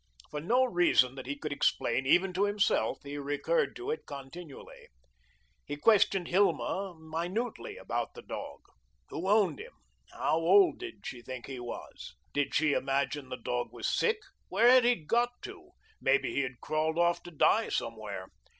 [0.31, 4.87] For no reason that he could explain even to himself, he recurred to it continually.
[5.63, 8.61] He questioned Hilma minutely all about the dog.
[9.09, 9.73] Who owned him?
[10.11, 12.15] How old did she think he was?
[12.33, 14.17] Did she imagine the dog was sick?
[14.49, 15.69] Where had he got to?
[16.01, 18.29] Maybe he had crawled off to die somewhere.